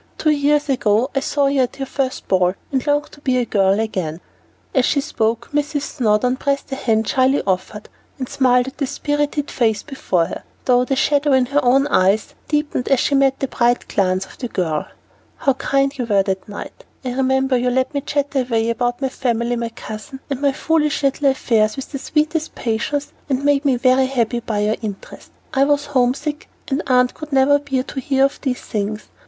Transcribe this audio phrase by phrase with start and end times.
[0.17, 3.45] Two years ago I saw you at your first ball, and longed to be a
[3.45, 4.19] girl again."
[4.73, 5.81] As she spoke, Mrs.
[5.83, 10.83] Snowdon pressed the hand shyly offered, and smiled at the spirited face before her, though
[10.85, 14.47] the shadow in her own eyes deepened as she met the bright glance of the
[14.47, 14.87] girl.
[15.37, 16.83] "How kind you were that night!
[17.05, 21.03] I remember you let me chatter away about my family, my cousin, and my foolish
[21.03, 25.29] little affairs with the sweetest patience, and made me very happy by your interest.
[25.53, 29.07] I was homesick, and Aunt could never bear to hear of those things.